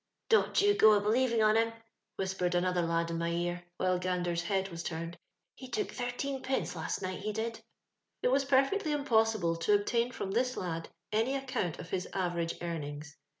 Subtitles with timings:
[0.31, 1.73] "Don'tyougoa believingon him,"
[2.15, 5.15] whispered another lad in my ear, whilst Gander's head was turned:
[5.53, 7.61] he took thirteenpence last night, he did.
[8.23, 13.15] It was perfectly impossible to obtain from this lad any account of his average earnings.